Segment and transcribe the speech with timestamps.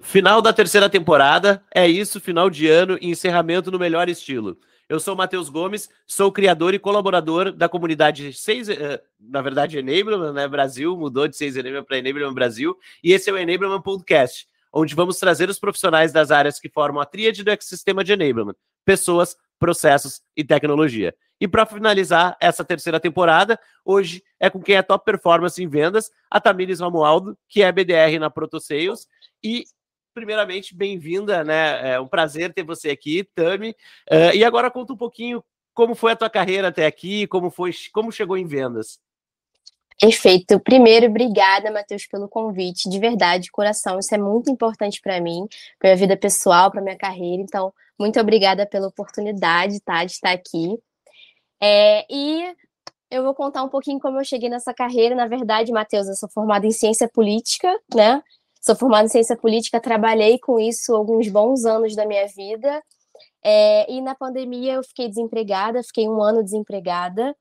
[0.00, 4.56] Final da terceira temporada, é isso, final de ano e encerramento no melhor estilo.
[4.88, 9.76] Eu sou o Matheus Gomes, sou criador e colaborador da comunidade 6, eh, na verdade,
[9.76, 10.48] Enablement, né?
[10.48, 14.94] Brasil, mudou de 6 Enablement para Enablement Brasil, e esse é o Enablement Podcast, onde
[14.94, 18.54] vamos trazer os profissionais das áreas que formam a tríade do ecossistema de Enablement,
[18.84, 21.14] pessoas, processos e tecnologia.
[21.40, 26.10] E para finalizar essa terceira temporada, hoje é com quem é top performance em vendas,
[26.30, 29.06] a Tamires Romualdo, que é BDR na ProtoSales,
[29.42, 29.64] e
[30.18, 31.92] primeiramente, bem-vinda, né?
[31.94, 33.70] É um prazer ter você aqui, Tami.
[34.10, 37.70] Uh, e agora conta um pouquinho como foi a tua carreira até aqui, como foi,
[37.92, 38.98] como chegou em vendas.
[40.00, 40.58] Perfeito.
[40.58, 42.88] Primeiro, obrigada, Matheus, pelo convite.
[42.88, 45.46] De verdade, coração, isso é muito importante para mim,
[45.78, 47.42] para minha vida pessoal, para minha carreira.
[47.42, 50.76] Então, muito obrigada pela oportunidade, tá, de estar aqui.
[51.60, 52.54] É, e
[53.10, 55.14] eu vou contar um pouquinho como eu cheguei nessa carreira.
[55.14, 58.20] Na verdade, Matheus, eu sou formada em ciência política, né?
[58.60, 62.82] Sou formada em ciência política, trabalhei com isso alguns bons anos da minha vida.
[63.42, 67.34] É, e na pandemia eu fiquei desempregada, fiquei um ano desempregada.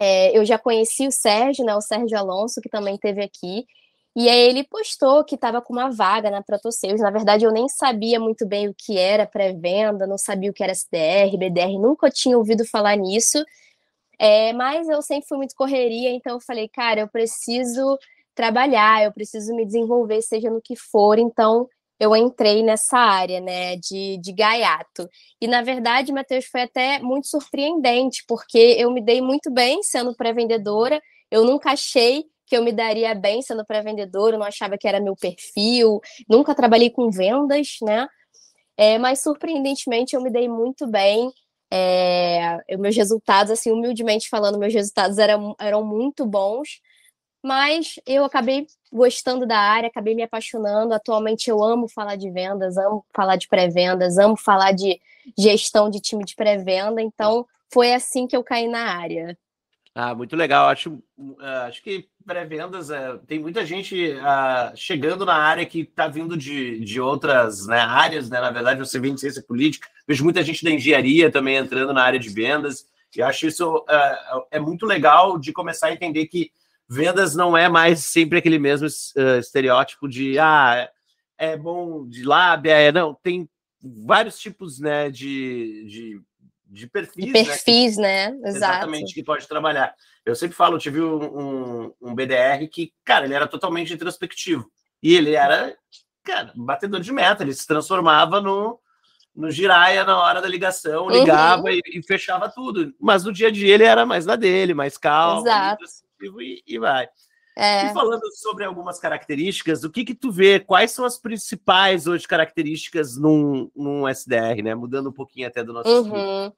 [0.00, 3.64] É, eu já conheci o Sérgio, né, o Sérgio Alonso, que também teve aqui.
[4.14, 7.02] E aí ele postou que estava com uma vaga na ProtoSales.
[7.02, 10.62] Na verdade, eu nem sabia muito bem o que era pré-venda, não sabia o que
[10.62, 13.44] era SDR, BDR, nunca tinha ouvido falar nisso.
[14.18, 17.98] É, mas eu sempre fui muito correria, então eu falei, cara, eu preciso
[18.36, 21.66] trabalhar, eu preciso me desenvolver, seja no que for, então
[21.98, 25.08] eu entrei nessa área, né, de, de gaiato.
[25.40, 30.14] E, na verdade, Matheus, foi até muito surpreendente, porque eu me dei muito bem sendo
[30.14, 35.00] pré-vendedora, eu nunca achei que eu me daria bem sendo pré-vendedora, não achava que era
[35.00, 38.06] meu perfil, nunca trabalhei com vendas, né,
[38.76, 41.30] é, mas, surpreendentemente, eu me dei muito bem,
[41.72, 46.80] é, meus resultados, assim, humildemente falando, meus resultados eram, eram muito bons,
[47.46, 50.92] mas eu acabei gostando da área, acabei me apaixonando.
[50.92, 55.00] Atualmente eu amo falar de vendas, amo falar de pré-vendas, amo falar de
[55.38, 59.38] gestão de time de pré-venda, então foi assim que eu caí na área.
[59.94, 60.68] Ah, muito legal.
[60.68, 61.36] Acho, uh,
[61.68, 66.80] acho que pré-vendas uh, tem muita gente uh, chegando na área que está vindo de,
[66.80, 68.40] de outras né, áreas, né?
[68.40, 72.02] Na verdade, você vem de ciência política, vejo muita gente da engenharia também entrando na
[72.02, 72.88] área de vendas.
[73.16, 73.86] E acho isso
[74.50, 76.50] é muito legal de começar a entender que
[76.88, 80.88] vendas não é mais sempre aquele mesmo uh, estereótipo de ah,
[81.36, 83.48] é bom de lábia, é, não, tem
[83.82, 86.22] vários tipos né, de, de,
[86.66, 87.24] de perfis.
[87.24, 88.30] De perfis, né?
[88.30, 88.48] né?
[88.48, 89.94] Exatamente, que pode trabalhar.
[90.24, 94.68] Eu sempre falo, eu tive um, um, um, BDR que, cara, ele era totalmente introspectivo.
[95.02, 95.76] E ele era,
[96.24, 98.80] cara, batedor de meta, ele se transformava no,
[99.34, 101.68] no giraia na hora da ligação, ligava uhum.
[101.68, 102.92] e, e, fechava tudo.
[102.98, 105.46] Mas no dia a dia ele era mais na dele, mais calmo.
[105.46, 105.84] Exato
[106.40, 107.08] e, e vai.
[107.58, 107.86] É.
[107.86, 110.60] E falando sobre algumas características, o que que tu vê?
[110.60, 114.74] Quais são as principais hoje características num, num SDR, né?
[114.74, 116.52] Mudando um pouquinho até do nosso uhum.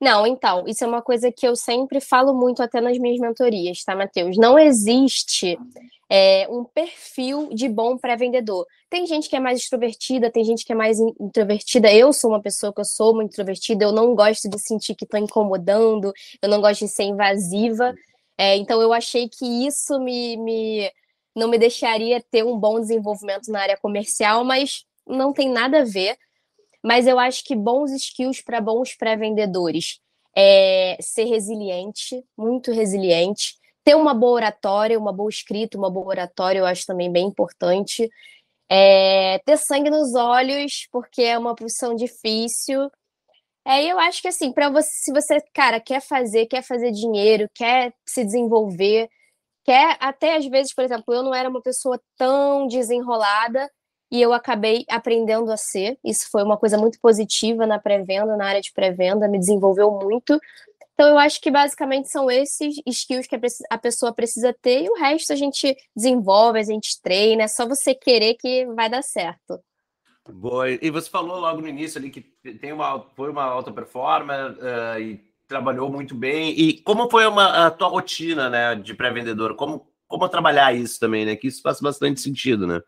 [0.00, 3.82] Não, então, isso é uma coisa que eu sempre falo muito até nas minhas mentorias,
[3.82, 4.36] tá, Matheus?
[4.36, 5.58] Não existe
[6.08, 8.64] é, um perfil de bom pré-vendedor.
[8.88, 11.92] Tem gente que é mais extrovertida, tem gente que é mais introvertida.
[11.92, 15.04] Eu sou uma pessoa que eu sou muito introvertida, eu não gosto de sentir que
[15.04, 17.92] estou incomodando, eu não gosto de ser invasiva.
[18.38, 20.92] É, então eu achei que isso me, me
[21.34, 25.84] não me deixaria ter um bom desenvolvimento na área comercial, mas não tem nada a
[25.84, 26.16] ver.
[26.82, 30.00] Mas eu acho que bons skills para bons pré-vendedores
[30.36, 36.60] é ser resiliente, muito resiliente, ter uma boa oratória, uma boa escrita, uma boa oratória,
[36.60, 38.08] eu acho também bem importante.
[38.70, 42.90] É, ter sangue nos olhos, porque é uma profissão difícil,
[43.66, 47.48] é, eu acho que assim, para você, se você, cara, quer fazer, quer fazer dinheiro,
[47.54, 49.08] quer se desenvolver,
[49.64, 53.70] quer até às vezes, por exemplo, eu não era uma pessoa tão desenrolada
[54.10, 55.98] e eu acabei aprendendo a ser.
[56.04, 60.38] Isso foi uma coisa muito positiva na pré-venda, na área de pré-venda, me desenvolveu muito.
[60.94, 63.38] Então, eu acho que basicamente são esses skills que
[63.70, 67.66] a pessoa precisa ter e o resto a gente desenvolve, a gente treina, é só
[67.68, 69.62] você querer que vai dar certo.
[70.28, 70.70] Boa.
[70.70, 75.00] E você falou logo no início ali que tem uma, foi uma alta performance uh,
[75.00, 76.50] e trabalhou muito bem.
[76.50, 79.56] E como foi uma, a tua rotina né, de pré-vendedor?
[79.56, 81.34] Como, como trabalhar isso também, né?
[81.34, 82.80] Que isso faz bastante sentido, né?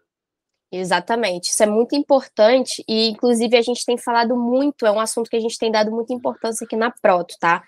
[0.73, 5.29] Exatamente, isso é muito importante e, inclusive, a gente tem falado muito, é um assunto
[5.29, 7.61] que a gente tem dado muita importância aqui na Proto, tá?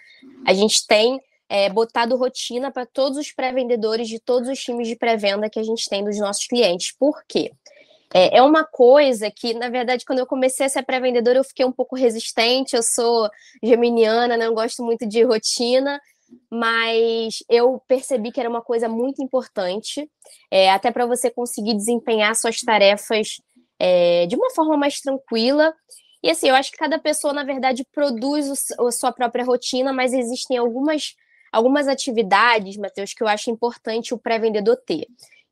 [0.47, 4.95] A gente tem é, botado rotina para todos os pré-vendedores de todos os times de
[4.95, 6.95] pré-venda que a gente tem dos nossos clientes.
[6.97, 7.51] Por quê?
[8.14, 11.64] É, é uma coisa que, na verdade, quando eu comecei a ser pré-vendedora, eu fiquei
[11.64, 12.76] um pouco resistente.
[12.76, 13.29] Eu sou
[13.62, 16.00] geminiana, não gosto muito de rotina,
[16.50, 20.09] mas eu percebi que era uma coisa muito importante,
[20.50, 23.38] é, até para você conseguir desempenhar suas tarefas
[23.79, 25.75] é, de uma forma mais tranquila.
[26.23, 29.93] E assim, eu acho que cada pessoa, na verdade, produz o, a sua própria rotina,
[29.93, 31.15] mas existem algumas,
[31.50, 35.06] algumas atividades, Matheus, que eu acho importante o pré-vendedor ter,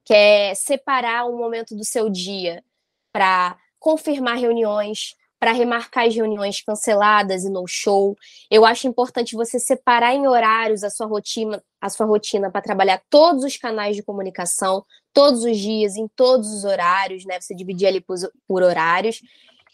[0.04, 2.64] que é separar um momento do seu dia
[3.12, 8.14] para confirmar reuniões, para remarcar as reuniões canceladas e no show.
[8.50, 13.02] Eu acho importante você separar em horários a sua rotina, a sua rotina para trabalhar
[13.08, 17.40] todos os canais de comunicação, todos os dias, em todos os horários, né?
[17.40, 18.16] Você dividir ali por,
[18.46, 19.22] por horários.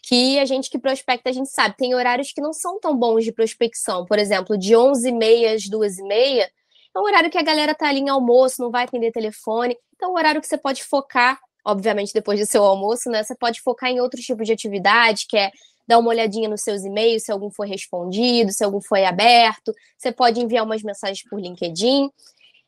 [0.01, 3.25] Que a gente que prospecta, a gente sabe, tem horários que não são tão bons
[3.25, 4.05] de prospecção.
[4.05, 6.47] Por exemplo, de 11h30 às 2h30,
[6.97, 9.77] é um horário que a galera tá ali em almoço, não vai atender telefone.
[9.95, 13.21] Então, é um horário que você pode focar obviamente depois do seu almoço, né?
[13.23, 15.51] Você pode focar em outros tipos de atividade, que é
[15.85, 19.73] dar uma olhadinha nos seus e-mails, se algum foi respondido, se algum foi aberto.
[19.97, 22.09] Você pode enviar umas mensagens por LinkedIn.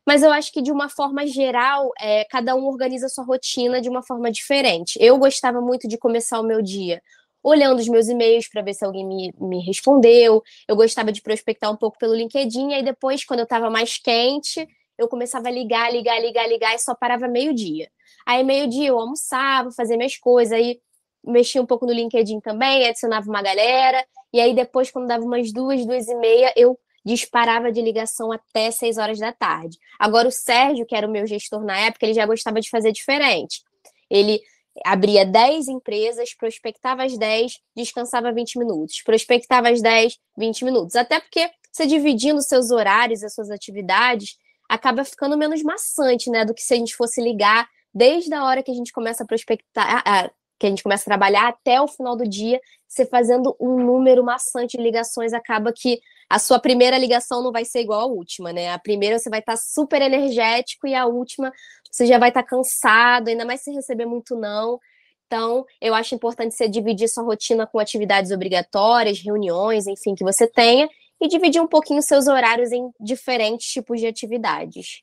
[0.06, 3.80] Mas eu acho que, de uma forma geral, é, cada um organiza a sua rotina
[3.80, 4.98] de uma forma diferente.
[5.00, 7.00] Eu gostava muito de começar o meu dia
[7.42, 10.42] olhando os meus e-mails para ver se alguém me, me respondeu.
[10.68, 13.98] Eu gostava de prospectar um pouco pelo LinkedIn, e aí depois, quando eu estava mais
[13.98, 14.66] quente,
[14.98, 17.90] eu começava a ligar, ligar, ligar, ligar, e só parava meio-dia.
[18.26, 20.78] Aí, meio-dia, eu almoçava, fazia minhas coisas, aí
[21.24, 25.52] mexia um pouco no LinkedIn também, adicionava uma galera, e aí depois, quando dava umas
[25.52, 29.78] duas, duas e meia, eu disparava de ligação até seis horas da tarde.
[29.98, 32.92] Agora, o Sérgio, que era o meu gestor na época, ele já gostava de fazer
[32.92, 33.62] diferente.
[34.10, 34.40] Ele
[34.84, 39.02] abria 10 empresas, prospectava as 10, descansava 20 minutos.
[39.02, 40.96] Prospectava as 10, 20 minutos.
[40.96, 44.36] Até porque você dividindo seus horários, as suas atividades,
[44.68, 46.44] acaba ficando menos maçante, né?
[46.44, 49.26] Do que se a gente fosse ligar desde a hora que a gente começa a
[49.26, 53.84] prospectar, que a gente começa a trabalhar até o final do dia, você fazendo um
[53.84, 56.00] número maçante de ligações, acaba que
[56.30, 58.72] a sua primeira ligação não vai ser igual à última, né?
[58.72, 61.52] A primeira você vai estar tá super energético e a última
[61.90, 64.78] você já vai estar tá cansado, ainda mais se receber muito não.
[65.26, 70.46] Então, eu acho importante você dividir sua rotina com atividades obrigatórias, reuniões, enfim, que você
[70.46, 70.88] tenha,
[71.20, 75.02] e dividir um pouquinho seus horários em diferentes tipos de atividades.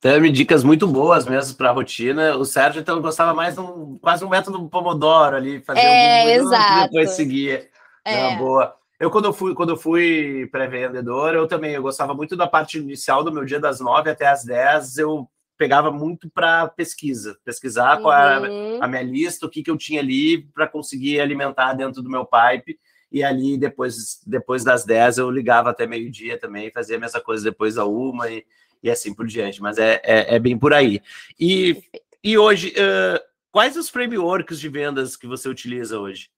[0.00, 2.36] Tami, dicas muito boas mesmo para a rotina.
[2.36, 6.52] O Sérgio então gostava mais de um, quase um método Pomodoro ali, fazer é, um
[6.52, 7.68] e depois seguia.
[8.04, 8.36] É.
[8.36, 8.79] boa.
[9.00, 12.78] Eu quando eu fui quando eu fui pré-vendedor, eu também eu gostava muito da parte
[12.78, 14.98] inicial do meu dia das nove até as dez.
[14.98, 15.26] Eu
[15.56, 18.02] pegava muito para pesquisa, pesquisar uhum.
[18.02, 22.02] qual era a minha lista, o que, que eu tinha ali para conseguir alimentar dentro
[22.02, 22.78] do meu pipe.
[23.10, 27.42] E ali, depois, depois das 10, eu ligava até meio-dia também, fazia a mesma coisa
[27.42, 28.44] depois da uma, e
[28.82, 29.60] e assim por diante.
[29.60, 31.00] Mas é, é, é bem por aí.
[31.38, 31.82] E,
[32.22, 33.20] e hoje, uh,
[33.50, 36.28] quais os frameworks de vendas que você utiliza hoje?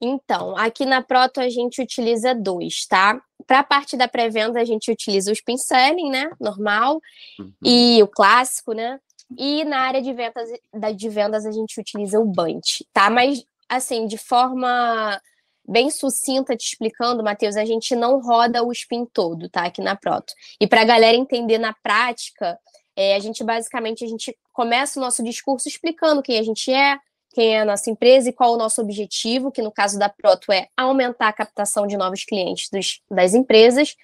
[0.00, 3.20] Então, aqui na Proto a gente utiliza dois, tá?
[3.46, 6.30] Para a parte da pré-venda, a gente utiliza o spin selling, né?
[6.38, 7.00] Normal,
[7.38, 7.52] uhum.
[7.62, 8.98] e o clássico, né?
[9.36, 10.48] E na área de vendas,
[10.94, 13.10] de vendas a gente utiliza o Bunch, tá?
[13.10, 15.20] Mas, assim, de forma
[15.68, 19.64] bem sucinta te explicando, Matheus, a gente não roda o spin todo, tá?
[19.64, 20.32] Aqui na Proto.
[20.60, 22.58] E para a galera entender na prática,
[22.94, 26.98] é, a gente basicamente a gente começa o nosso discurso explicando quem a gente é,
[27.36, 30.50] quem é a nossa empresa e qual o nosso objetivo, que no caso da Proto
[30.50, 33.94] é aumentar a captação de novos clientes dos, das empresas.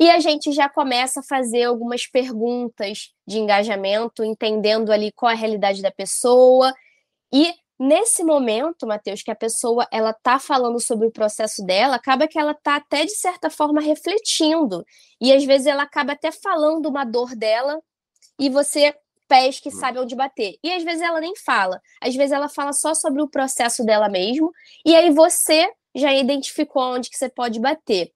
[0.00, 5.34] E a gente já começa a fazer algumas perguntas de engajamento, entendendo ali qual é
[5.34, 6.74] a realidade da pessoa
[7.32, 12.28] e Nesse momento, Matheus, que a pessoa ela tá falando sobre o processo dela, acaba
[12.28, 14.84] que ela tá até de certa forma refletindo.
[15.20, 17.82] E às vezes ela acaba até falando uma dor dela
[18.38, 18.94] e você
[19.28, 19.76] pesca e hum.
[19.76, 20.56] sabe onde bater.
[20.62, 21.80] E às vezes ela nem fala.
[22.00, 24.52] Às vezes ela fala só sobre o processo dela mesmo,
[24.84, 28.12] e aí você já identificou onde que você pode bater.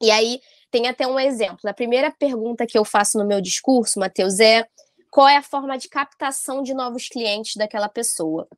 [0.00, 1.60] E aí tem até um exemplo.
[1.66, 4.66] A primeira pergunta que eu faço no meu discurso, Matheus, é
[5.10, 8.48] qual é a forma de captação de novos clientes daquela pessoa.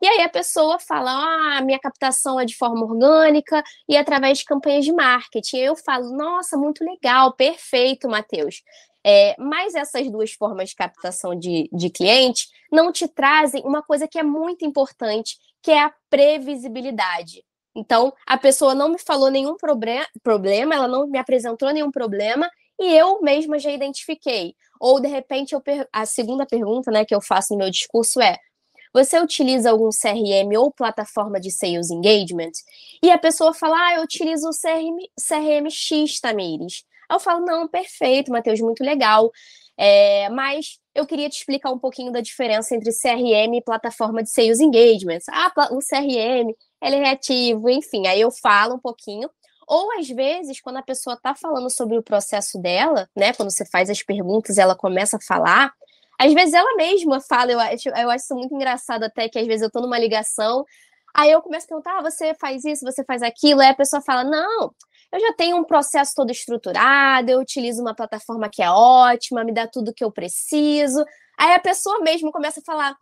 [0.00, 4.44] E aí a pessoa fala: ah, minha captação é de forma orgânica e através de
[4.44, 5.56] campanhas de marketing.
[5.58, 8.62] Eu falo: nossa, muito legal, perfeito, Matheus.
[9.06, 14.08] É, mas essas duas formas de captação de, de clientes não te trazem uma coisa
[14.08, 17.44] que é muito importante, que é a previsibilidade.
[17.76, 19.56] Então, a pessoa não me falou nenhum
[20.22, 24.54] problema, ela não me apresentou nenhum problema, e eu mesma já identifiquei.
[24.80, 25.54] Ou, de repente,
[25.92, 28.38] a segunda pergunta né, que eu faço no meu discurso é:
[28.92, 32.52] você utiliza algum CRM ou plataforma de sales engagement?
[33.02, 36.84] E a pessoa fala, ah, eu utilizo o CRM, CRM X, Tamires.
[37.08, 39.30] Aí eu falo, não, perfeito, Matheus, muito legal.
[39.76, 44.30] É, mas eu queria te explicar um pouquinho da diferença entre CRM e plataforma de
[44.30, 45.20] sales engagement.
[45.30, 49.28] Ah, o CRM, ele é reativo, enfim, aí eu falo um pouquinho.
[49.66, 53.32] Ou às vezes, quando a pessoa está falando sobre o processo dela, né?
[53.32, 55.72] Quando você faz as perguntas, ela começa a falar,
[56.18, 59.46] Às vezes ela mesma fala, eu acho, eu acho isso muito engraçado até, que às
[59.46, 60.64] vezes eu tô numa ligação,
[61.14, 64.02] aí eu começo a perguntar, ah, você faz isso, você faz aquilo, aí a pessoa
[64.02, 64.72] fala, não,
[65.14, 69.54] eu já tenho um processo todo estruturado, eu utilizo uma plataforma que é ótima, me
[69.54, 71.04] dá tudo que eu preciso.
[71.38, 72.96] Aí a pessoa mesmo começa a falar,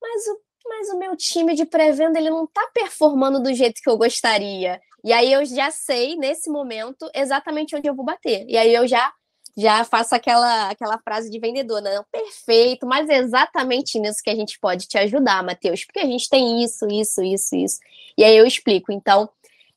[0.00, 3.90] mas o, mas o meu time de pré-venda ele não está performando do jeito que
[3.90, 4.80] eu gostaria.
[5.04, 8.46] E aí eu já sei, nesse momento, exatamente onde eu vou bater.
[8.48, 9.12] E aí eu já
[9.56, 14.34] já faço aquela, aquela frase de vendedor, não, perfeito, mas é exatamente nisso que a
[14.34, 17.80] gente pode te ajudar, Matheus, porque a gente tem isso, isso, isso, isso.
[18.16, 18.92] E aí eu explico.
[18.92, 19.28] Então,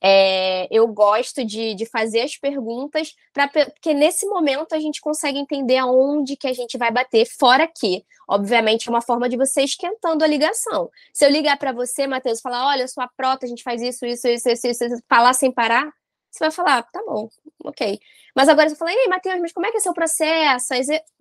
[0.04, 5.38] é, eu gosto de, de fazer as perguntas, pra, porque nesse momento a gente consegue
[5.38, 9.62] entender aonde que a gente vai bater, fora que, obviamente, é uma forma de você
[9.62, 10.90] esquentando a ligação.
[11.14, 14.28] Se eu ligar para você, Matheus, falar, olha, sua prota, a gente faz isso, isso,
[14.28, 15.92] isso, isso, isso, isso, falar sem parar,
[16.32, 17.30] você vai falar, tá bom,
[17.64, 18.00] ok.
[18.36, 20.74] Mas agora você fala, ei, Matheus, mas como é que é seu processo?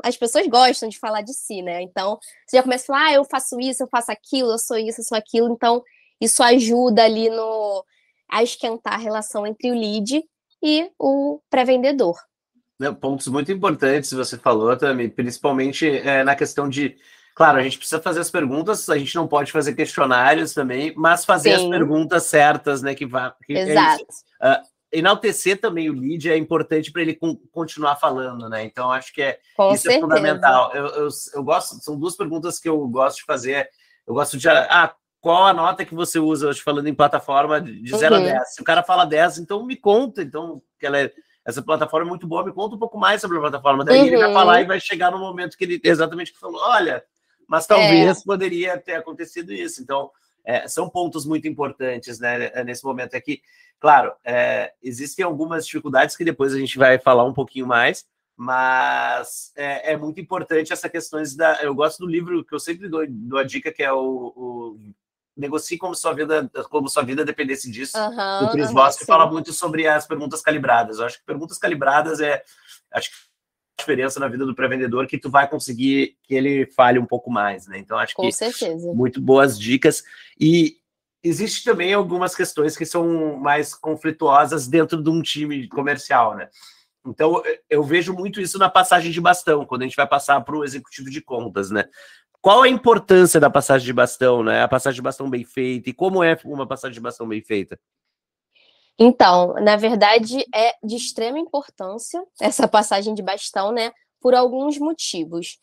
[0.02, 1.82] As pessoas gostam de falar de si, né?
[1.82, 4.78] Então, você já começa a falar, ah, eu faço isso, eu faço aquilo, eu sou
[4.78, 5.52] isso, eu sou aquilo.
[5.52, 5.82] Então,
[6.20, 7.84] isso ajuda ali no
[8.30, 10.22] a esquentar a relação entre o lead
[10.62, 12.16] e o pré-vendedor.
[13.00, 16.96] Pontos muito importantes você falou também, principalmente é, na questão de.
[17.34, 21.24] Claro, a gente precisa fazer as perguntas, a gente não pode fazer questionários também, mas
[21.24, 21.64] fazer Sim.
[21.64, 22.94] as perguntas certas, né?
[22.94, 23.34] Que vá.
[23.44, 24.06] Que é Exato.
[24.42, 27.18] É uh, enaltecer também o lead é importante para ele
[27.52, 28.64] continuar falando, né?
[28.64, 29.98] Então, acho que é, Com isso é certeza.
[29.98, 30.74] é fundamental.
[30.74, 33.68] Eu, eu, eu, gosto, são duas perguntas que eu gosto de fazer.
[34.06, 34.48] Eu gosto de.
[34.48, 38.22] Ah, qual a nota que você usa, hoje falando em plataforma, de 0 uhum.
[38.22, 38.54] a 10?
[38.54, 41.12] Se o cara fala 10, então me conta, então, que ela é,
[41.44, 43.84] essa plataforma é muito boa, me conta um pouco mais sobre a plataforma.
[43.84, 44.06] Daí uhum.
[44.06, 44.34] ele vai uhum.
[44.34, 47.04] falar e vai chegar no momento que ele exatamente que falou: olha,
[47.46, 48.24] mas talvez é.
[48.24, 49.82] poderia ter acontecido isso.
[49.82, 50.10] Então,
[50.44, 53.42] é, são pontos muito importantes né, nesse momento aqui.
[53.78, 59.52] Claro, é, existem algumas dificuldades que depois a gente vai falar um pouquinho mais, mas
[59.56, 61.62] é, é, muito importante essa questão da.
[61.62, 64.78] Eu gosto do livro que eu sempre dou, dou a dica, que é o, o
[65.40, 67.98] negocie como sua vida, como sua vida dependesse disso.
[67.98, 69.04] Uhum, do Chris uhum, Voss, sim.
[69.04, 70.98] fala muito sobre as perguntas calibradas.
[70.98, 72.42] Eu acho que perguntas calibradas é
[72.92, 76.98] acho que a diferença na vida do pré-vendedor que tu vai conseguir que ele fale
[76.98, 77.78] um pouco mais, né?
[77.78, 78.92] Então acho Com que certeza.
[78.92, 80.04] muito boas dicas
[80.38, 80.76] e
[81.22, 86.48] existe também algumas questões que são mais conflituosas dentro de um time comercial, né?
[87.06, 90.54] Então, eu vejo muito isso na passagem de bastão, quando a gente vai passar para
[90.54, 91.86] o executivo de contas, né?
[92.42, 94.62] Qual a importância da passagem de bastão, né?
[94.62, 97.78] A passagem de bastão bem feita e como é uma passagem de bastão bem feita?
[98.98, 103.92] Então, na verdade, é de extrema importância essa passagem de bastão, né?
[104.20, 105.58] Por alguns motivos.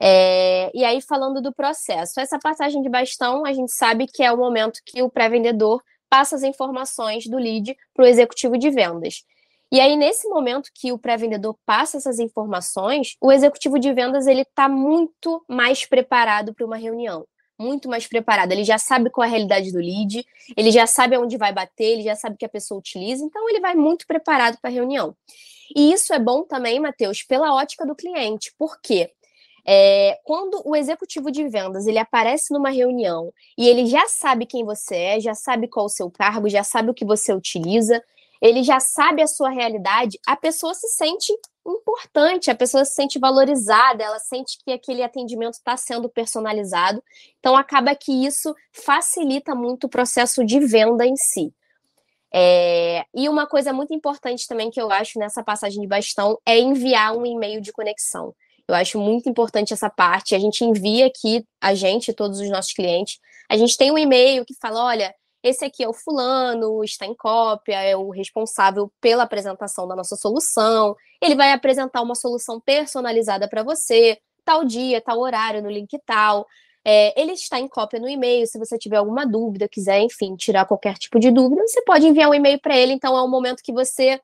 [0.00, 4.32] É, e aí, falando do processo, essa passagem de bastão, a gente sabe que é
[4.32, 9.24] o momento que o pré-vendedor passa as informações do lead para o executivo de vendas.
[9.70, 14.42] E aí, nesse momento que o pré-vendedor passa essas informações, o executivo de vendas ele
[14.42, 17.26] está muito mais preparado para uma reunião.
[17.60, 18.52] Muito mais preparado.
[18.52, 20.24] Ele já sabe qual é a realidade do lead,
[20.56, 23.60] ele já sabe aonde vai bater, ele já sabe que a pessoa utiliza, então ele
[23.60, 25.14] vai muito preparado para a reunião.
[25.76, 28.54] E isso é bom também, Matheus, pela ótica do cliente.
[28.56, 29.10] Por quê?
[29.66, 34.64] É, quando o executivo de vendas ele aparece numa reunião e ele já sabe quem
[34.64, 38.02] você é, já sabe qual o seu cargo, já sabe o que você utiliza,
[38.40, 41.32] ele já sabe a sua realidade, a pessoa se sente
[41.66, 47.02] importante, a pessoa se sente valorizada, ela sente que aquele atendimento está sendo personalizado.
[47.38, 51.52] Então, acaba que isso facilita muito o processo de venda em si.
[52.32, 53.04] É...
[53.14, 57.16] E uma coisa muito importante também que eu acho nessa passagem de bastão é enviar
[57.16, 58.34] um e-mail de conexão.
[58.66, 60.34] Eu acho muito importante essa parte.
[60.34, 63.18] A gente envia aqui, a gente, todos os nossos clientes,
[63.48, 67.14] a gente tem um e-mail que fala: olha, esse aqui é o fulano, está em
[67.14, 70.96] cópia, é o responsável pela apresentação da nossa solução.
[71.22, 76.46] Ele vai apresentar uma solução personalizada para você, tal dia, tal horário, no link tal.
[76.84, 78.46] É, ele está em cópia no e-mail.
[78.46, 82.30] Se você tiver alguma dúvida, quiser, enfim, tirar qualquer tipo de dúvida, você pode enviar
[82.30, 82.92] um e-mail para ele.
[82.92, 84.20] Então, é um momento que você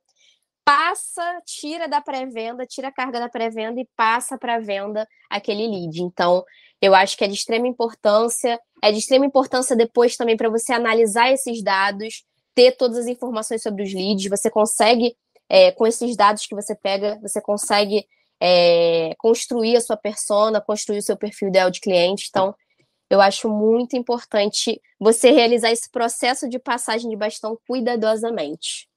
[0.64, 5.66] passa, tira da pré-venda, tira a carga da pré-venda e passa para a venda aquele
[5.66, 6.02] lead.
[6.02, 6.42] Então,
[6.84, 8.60] eu acho que é de extrema importância.
[8.82, 13.62] É de extrema importância depois também para você analisar esses dados, ter todas as informações
[13.62, 14.28] sobre os leads.
[14.28, 15.16] Você consegue,
[15.48, 18.06] é, com esses dados que você pega, você consegue
[18.38, 22.26] é, construir a sua persona, construir o seu perfil ideal de cliente.
[22.28, 22.54] Então,
[23.08, 28.90] eu acho muito importante você realizar esse processo de passagem de bastão cuidadosamente.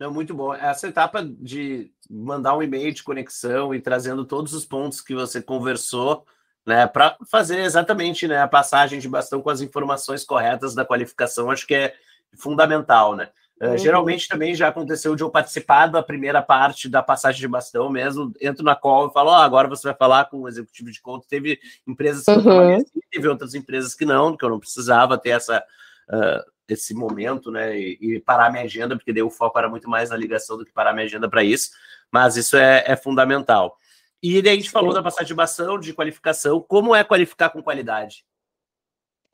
[0.00, 0.52] Não, muito bom.
[0.52, 5.40] Essa etapa de mandar um e-mail de conexão e trazendo todos os pontos que você
[5.40, 6.24] conversou
[6.66, 11.50] né, para fazer exatamente né, a passagem de bastão com as informações corretas da qualificação,
[11.50, 11.94] acho que é
[12.36, 13.28] fundamental, né?
[13.62, 17.90] Uh, Geralmente também já aconteceu de eu participar da primeira parte da passagem de bastão
[17.90, 20.98] mesmo, entro na call e falo, oh, agora você vai falar com o executivo de
[21.02, 21.26] conta.
[21.28, 22.70] Teve empresas que uhum.
[22.78, 25.62] eu teve outras empresas que não, que eu não precisava ter essa,
[26.08, 29.90] uh, esse momento, né, e, e, parar minha agenda, porque daí o foco era muito
[29.90, 31.70] mais na ligação do que parar minha agenda para isso,
[32.10, 33.76] mas isso é, é, fundamental.
[34.22, 37.62] E daí a gente falou da passagem de bastão, de qualificação, como é qualificar com
[37.62, 38.24] qualidade?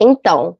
[0.01, 0.57] Então,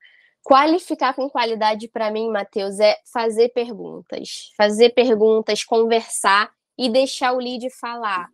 [0.47, 4.53] Qualificar com qualidade para mim, Matheus, é fazer perguntas.
[4.57, 8.29] Fazer perguntas, conversar e deixar o lead falar.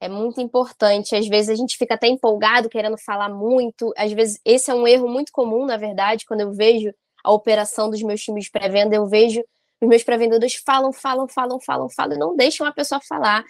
[0.00, 1.14] É muito importante.
[1.14, 3.92] Às vezes a gente fica até empolgado, querendo falar muito.
[3.98, 6.90] Às vezes, esse é um erro muito comum, na verdade, quando eu vejo
[7.22, 9.44] a operação dos meus times de pré-venda, eu vejo
[9.78, 13.44] os meus pré-vendedores falam, falam, falam, falam, falam e não deixam a pessoa falar.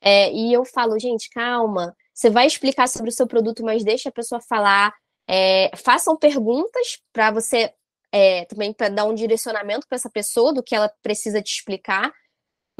[0.00, 4.08] É, e eu falo, gente, calma, você vai explicar sobre o seu produto, mas deixa
[4.08, 4.94] a pessoa falar,
[5.28, 7.72] é, façam perguntas para você
[8.10, 12.12] é, também para dar um direcionamento para essa pessoa do que ela precisa te explicar.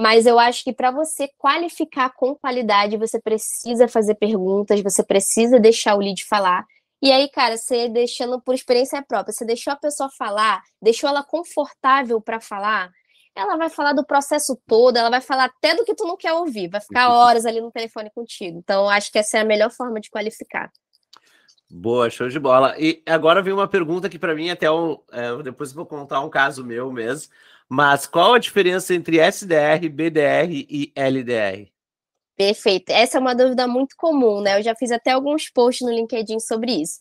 [0.01, 5.59] Mas eu acho que para você qualificar com qualidade, você precisa fazer perguntas, você precisa
[5.59, 6.65] deixar o lead falar.
[7.03, 11.23] E aí, cara, você deixando por experiência própria, você deixou a pessoa falar, deixou ela
[11.25, 12.91] confortável para falar,
[13.35, 16.33] ela vai falar do processo todo, ela vai falar até do que tu não quer
[16.33, 18.59] ouvir, vai ficar horas ali no telefone contigo.
[18.59, 20.71] Então, acho que essa é a melhor forma de qualificar.
[21.71, 22.75] Boa, show de bola.
[22.79, 26.31] E agora vem uma pergunta que para mim até um, é, depois vou contar um
[26.31, 27.31] caso meu mesmo.
[27.69, 31.71] Mas qual a diferença entre SDR, BDR e LDR?
[32.35, 32.91] Perfeito.
[32.91, 34.59] Essa é uma dúvida muito comum, né?
[34.59, 37.01] Eu já fiz até alguns posts no LinkedIn sobre isso.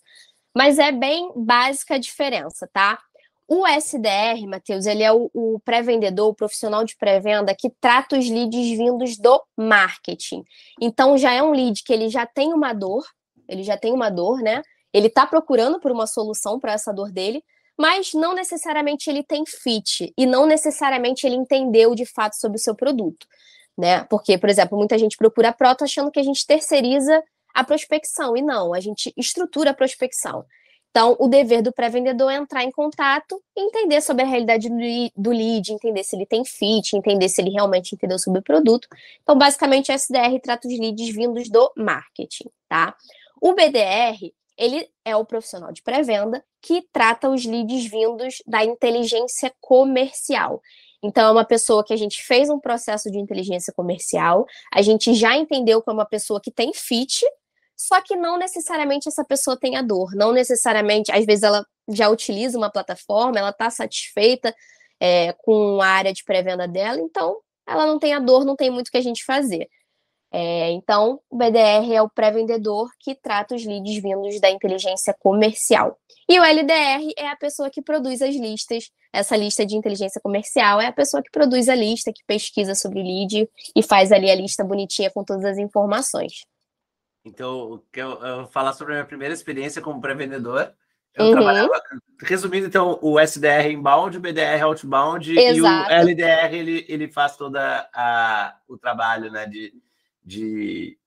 [0.53, 2.99] Mas é bem básica a diferença, tá?
[3.47, 8.29] O SDR, Matheus, ele é o, o pré-vendedor, o profissional de pré-venda que trata os
[8.29, 10.43] leads vindos do marketing.
[10.81, 13.05] Então já é um lead que ele já tem uma dor,
[13.47, 14.61] ele já tem uma dor, né?
[14.93, 17.41] Ele está procurando por uma solução para essa dor dele,
[17.77, 22.61] mas não necessariamente ele tem fit e não necessariamente ele entendeu de fato sobre o
[22.61, 23.25] seu produto,
[23.77, 24.03] né?
[24.05, 27.23] Porque, por exemplo, muita gente procura a Proto achando que a gente terceiriza
[27.53, 30.45] a prospecção e não, a gente estrutura a prospecção.
[30.89, 34.67] Então, o dever do pré-vendedor é entrar em contato, entender sobre a realidade
[35.15, 38.87] do lead, entender se ele tem fit, entender se ele realmente entendeu sobre o produto.
[39.21, 42.95] Então, basicamente, o SDR trata os leads vindos do marketing, tá?
[43.39, 49.53] O BDR, ele é o profissional de pré-venda que trata os leads vindos da inteligência
[49.61, 50.59] comercial.
[51.03, 55.13] Então, é uma pessoa que a gente fez um processo de inteligência comercial, a gente
[55.13, 57.23] já entendeu que é uma pessoa que tem fit,
[57.77, 62.09] só que não necessariamente essa pessoa tem a dor, não necessariamente, às vezes ela já
[62.09, 64.53] utiliza uma plataforma, ela está satisfeita
[64.99, 67.37] é, com a área de pré-venda dela, então
[67.67, 69.67] ela não tem a dor, não tem muito o que a gente fazer.
[70.31, 75.97] É, então, o BDR é o pré-vendedor que trata os leads vindos da inteligência comercial.
[76.27, 78.89] E o LDR é a pessoa que produz as listas.
[79.13, 83.01] Essa lista de inteligência comercial é a pessoa que produz a lista, que pesquisa sobre
[83.01, 86.45] lead e faz ali a lista bonitinha com todas as informações.
[87.27, 90.73] Então, eu, eu vou falar sobre a minha primeira experiência como pré-vendedor.
[91.13, 91.31] Eu uhum.
[91.31, 91.81] trabalhava,
[92.21, 95.91] resumindo, então, o SDR inbound, o BDR outbound Exato.
[95.91, 99.73] e o LDR ele, ele faz toda a, o trabalho né, de,
[100.23, 100.97] de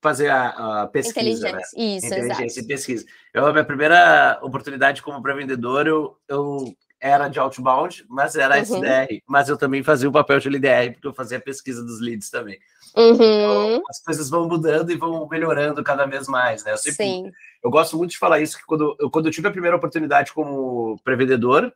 [0.00, 1.20] fazer a, a pesquisa.
[1.20, 1.96] Inteligência, né?
[1.96, 2.60] isso, Inteligência exato.
[2.60, 3.06] e pesquisa.
[3.34, 8.60] Eu, a minha primeira oportunidade como pré-vendedor, eu, eu era de outbound, mas era uhum.
[8.60, 12.00] SDR, mas eu também fazia o papel de LDR, porque eu fazia a pesquisa dos
[12.00, 12.58] leads também.
[12.94, 13.14] Uhum.
[13.14, 16.72] Então, as coisas vão mudando e vão melhorando cada vez mais, né?
[16.72, 17.32] Eu sempre, Sim.
[17.62, 20.32] Eu gosto muito de falar isso, que quando eu, quando eu tive a primeira oportunidade
[20.32, 21.72] como pré-vendedor,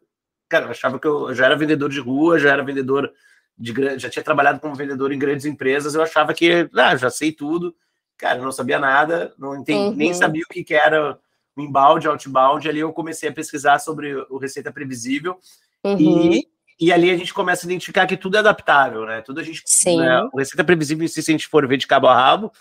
[0.49, 3.11] cara, eu achava que eu já era vendedor de rua, já era vendedor
[3.57, 7.33] de já tinha trabalhado como vendedor em grandes empresas, eu achava que ah, já sei
[7.33, 7.75] tudo.
[8.17, 9.95] Cara, eu não sabia nada, não entendi, uhum.
[9.95, 11.19] nem sabia o que, que era
[11.57, 12.69] inbound, outbound.
[12.69, 15.39] Ali eu comecei a pesquisar sobre o Receita Previsível.
[15.85, 15.99] Uhum.
[15.99, 16.49] E,
[16.81, 19.21] e ali a gente começa a identificar que tudo é adaptável, né?
[19.23, 19.63] Tudo a gente.
[19.65, 19.99] Sim.
[19.99, 20.29] Né?
[20.33, 22.53] O Receita Previsível, se a gente for ver de cabo a rabo,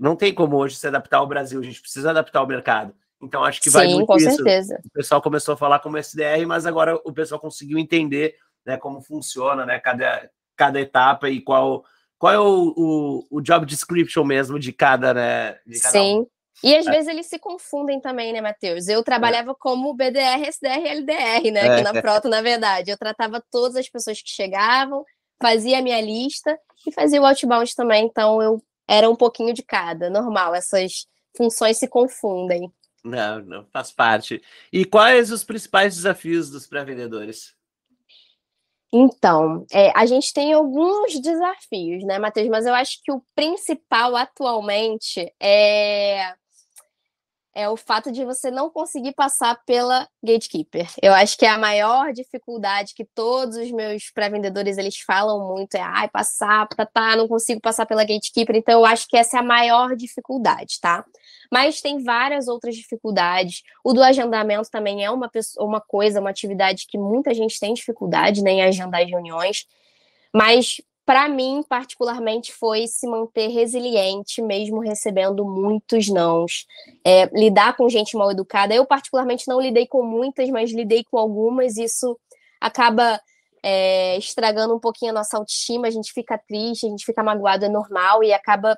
[0.00, 2.94] não tem como hoje se adaptar ao Brasil, a gente precisa adaptar ao mercado.
[3.22, 4.36] Então acho que Sim, vai muito com isso.
[4.36, 4.80] certeza.
[4.84, 9.00] O pessoal começou a falar como SDR, mas agora o pessoal conseguiu entender né, como
[9.00, 11.84] funciona, né, cada, cada etapa e qual,
[12.18, 16.20] qual é o, o, o job description mesmo de cada, né, de cada Sim.
[16.20, 16.26] Um.
[16.62, 16.90] E às é.
[16.90, 18.88] vezes eles se confundem também, né, Matheus?
[18.88, 19.54] Eu trabalhava é.
[19.58, 21.60] como BDR, SDR LDR, né?
[21.60, 21.82] Aqui é.
[21.82, 22.90] na Proto, na verdade.
[22.90, 25.04] Eu tratava todas as pessoas que chegavam,
[25.40, 28.06] fazia a minha lista e fazia o outbound também.
[28.06, 30.08] Então eu era um pouquinho de cada.
[30.08, 32.72] Normal, essas funções se confundem.
[33.04, 34.42] Não, não faz parte.
[34.72, 37.54] E quais os principais desafios dos pré-vendedores?
[38.92, 42.48] Então, é, a gente tem alguns desafios, né, Matheus?
[42.48, 46.34] Mas eu acho que o principal atualmente é,
[47.56, 50.86] é o fato de você não conseguir passar pela gatekeeper.
[51.00, 55.74] Eu acho que é a maior dificuldade que todos os meus pré-vendedores eles falam muito
[55.74, 58.56] é, ai, passar, tá, tá, não consigo passar pela gatekeeper.
[58.56, 61.02] Então eu acho que essa é a maior dificuldade, tá?
[61.50, 63.62] Mas tem várias outras dificuldades.
[63.82, 68.42] O do agendamento também é uma, uma coisa, uma atividade que muita gente tem dificuldade
[68.42, 69.64] né, em agendar reuniões.
[70.30, 76.66] Mas para mim, particularmente, foi se manter resiliente, mesmo recebendo muitos nãos.
[77.04, 78.74] É, lidar com gente mal educada.
[78.74, 81.76] Eu, particularmente, não lidei com muitas, mas lidei com algumas.
[81.76, 82.18] Isso
[82.60, 83.20] acaba
[83.62, 85.86] é, estragando um pouquinho a nossa autoestima.
[85.86, 88.76] A gente fica triste, a gente fica magoado, é normal, e acaba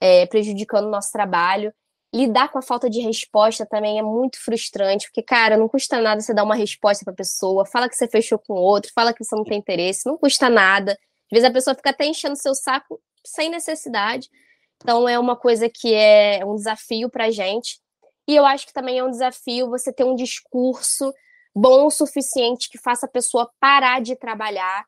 [0.00, 1.74] é, prejudicando o nosso trabalho.
[2.14, 6.20] Lidar com a falta de resposta também é muito frustrante, porque, cara, não custa nada
[6.20, 9.34] você dar uma resposta para pessoa, fala que você fechou com outro, fala que você
[9.34, 10.96] não tem interesse, não custa nada.
[11.26, 14.28] Às vezes a pessoa fica até enchendo seu saco sem necessidade.
[14.76, 17.80] Então é uma coisa que é um desafio para a gente.
[18.28, 21.12] E eu acho que também é um desafio você ter um discurso
[21.54, 24.84] bom o suficiente que faça a pessoa parar de trabalhar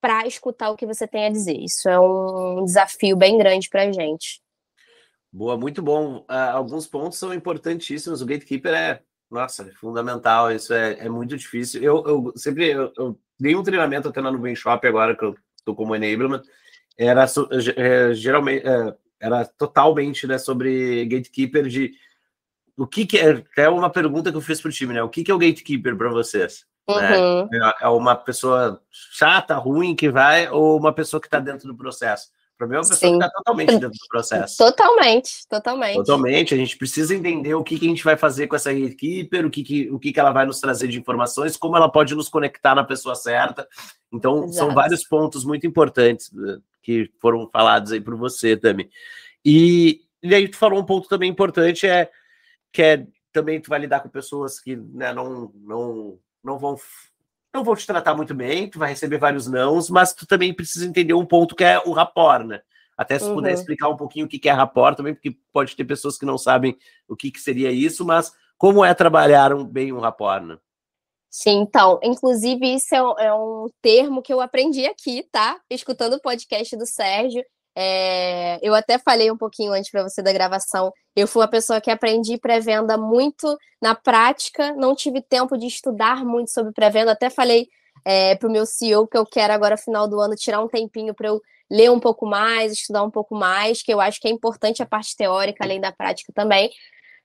[0.00, 1.58] para escutar o que você tem a dizer.
[1.58, 4.40] Isso é um desafio bem grande para a gente.
[5.32, 6.18] Boa, muito bom.
[6.18, 8.22] Uh, alguns pontos são importantíssimos.
[8.22, 10.50] O gatekeeper é, nossa, é fundamental.
[10.50, 11.82] Isso é, é muito difícil.
[11.82, 15.36] Eu, eu sempre eu, eu, dei um treinamento até na Nuvem Shop agora que eu
[15.60, 16.42] estou como enablement,
[16.98, 17.24] era
[17.76, 21.92] é, geralmente é, era totalmente né, sobre gatekeeper de
[22.76, 25.02] o que, que é até uma pergunta que eu fiz para o time, né?
[25.02, 26.64] O que, que é o gatekeeper para vocês?
[26.88, 27.18] Né?
[27.18, 27.48] Uhum.
[27.50, 27.72] Né?
[27.80, 32.30] É uma pessoa chata, ruim que vai, ou uma pessoa que está dentro do processo?
[32.60, 33.18] Para mim, é uma pessoa Sim.
[33.18, 34.56] que está totalmente dentro do processo.
[34.58, 35.96] Totalmente, totalmente.
[35.96, 36.52] Totalmente.
[36.52, 39.50] A gente precisa entender o que, que a gente vai fazer com essa gatekeeper, o
[39.50, 42.28] que, que, o que, que ela vai nos trazer de informações, como ela pode nos
[42.28, 43.66] conectar na pessoa certa.
[44.12, 44.52] Então, Exato.
[44.52, 48.90] são vários pontos muito importantes eh, que foram falados aí por você também.
[49.42, 52.10] E, e aí, tu falou um ponto também importante, é
[52.70, 56.76] que é também tu vai lidar com pessoas que né, não, não, não vão
[57.52, 60.86] não vou te tratar muito bem, tu vai receber vários nãos, mas tu também precisa
[60.86, 62.60] entender um ponto que é o rapport, né?
[62.96, 63.34] Até se uhum.
[63.34, 66.36] puder explicar um pouquinho o que é rapport também, porque pode ter pessoas que não
[66.36, 66.76] sabem
[67.08, 70.58] o que, que seria isso, mas como é trabalhar um, bem um rapport, né?
[71.30, 75.60] Sim, então, inclusive isso é um, é um termo que eu aprendi aqui, tá?
[75.70, 77.42] Escutando o podcast do Sérgio,
[77.76, 80.92] é, eu até falei um pouquinho antes para você da gravação.
[81.14, 86.24] Eu fui uma pessoa que aprendi pré-venda muito na prática, não tive tempo de estudar
[86.24, 87.12] muito sobre pré-venda.
[87.12, 87.68] Até falei
[88.04, 91.14] é, para o meu CEO que eu quero agora, final do ano, tirar um tempinho
[91.14, 94.30] para eu ler um pouco mais, estudar um pouco mais, que eu acho que é
[94.30, 96.70] importante a parte teórica, além da prática também.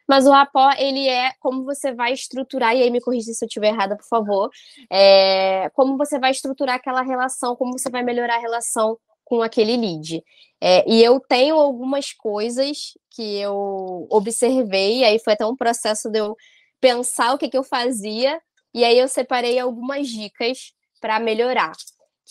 [0.08, 3.48] Mas o rapport, ele é como você vai estruturar, e aí me corrija se eu
[3.48, 4.52] estiver errada, por favor,
[4.92, 9.76] é, como você vai estruturar aquela relação, como você vai melhorar a relação com aquele
[9.76, 10.24] lead.
[10.62, 16.20] É, e eu tenho algumas coisas que eu observei, aí foi até um processo de
[16.20, 16.36] eu
[16.80, 18.40] pensar o que, que eu fazia,
[18.74, 21.74] e aí eu separei algumas dicas para melhorar.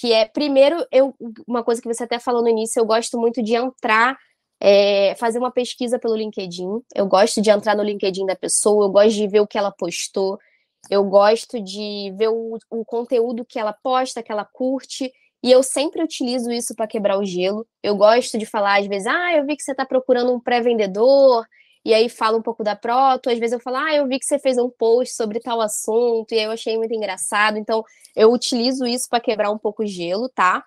[0.00, 1.14] Que é, primeiro, eu,
[1.46, 4.16] uma coisa que você até falou no início, eu gosto muito de entrar,
[4.60, 6.80] é, fazer uma pesquisa pelo LinkedIn.
[6.94, 9.70] Eu gosto de entrar no LinkedIn da pessoa, eu gosto de ver o que ela
[9.70, 10.38] postou,
[10.90, 15.12] eu gosto de ver o, o conteúdo que ela posta, que ela curte,
[15.44, 17.66] e eu sempre utilizo isso para quebrar o gelo.
[17.82, 21.46] Eu gosto de falar, às vezes, ah, eu vi que você está procurando um pré-vendedor,
[21.84, 23.28] e aí falo um pouco da Proto.
[23.28, 26.32] Às vezes eu falo, ah, eu vi que você fez um post sobre tal assunto,
[26.32, 27.58] e aí eu achei muito engraçado.
[27.58, 27.84] Então,
[28.16, 30.64] eu utilizo isso para quebrar um pouco o gelo, tá?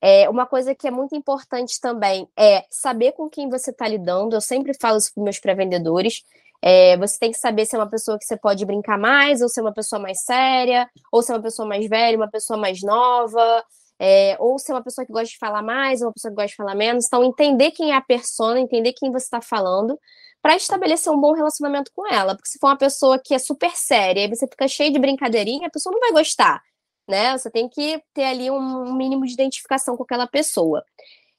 [0.00, 4.34] É, uma coisa que é muito importante também é saber com quem você está lidando.
[4.34, 6.24] Eu sempre falo isso para meus pré-vendedores.
[6.60, 9.48] É, você tem que saber se é uma pessoa que você pode brincar mais, ou
[9.48, 12.58] se é uma pessoa mais séria, ou se é uma pessoa mais velha, uma pessoa
[12.58, 13.64] mais nova
[14.00, 16.48] é, ou ser uma pessoa que gosta de falar mais, ou uma pessoa que gosta
[16.48, 17.04] de falar menos.
[17.06, 19.98] Então, entender quem é a persona, entender quem você está falando,
[20.40, 22.34] para estabelecer um bom relacionamento com ela.
[22.34, 25.68] Porque se for uma pessoa que é super séria e você fica cheio de brincadeirinha,
[25.68, 26.62] a pessoa não vai gostar.
[27.06, 27.36] Né?
[27.36, 30.82] Você tem que ter ali um mínimo de identificação com aquela pessoa.